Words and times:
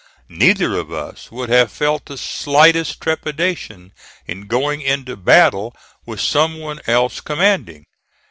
Neither 0.29 0.79
of 0.79 0.91
us 0.91 1.31
would 1.31 1.49
have 1.49 1.71
felt 1.71 2.07
the 2.07 2.17
slightest 2.17 2.99
trepidation 3.01 3.91
in 4.25 4.47
going 4.47 4.81
into 4.81 5.15
battle 5.15 5.75
with 6.07 6.19
some 6.21 6.57
one 6.57 6.81
else 6.87 7.21
commanding. 7.21 7.85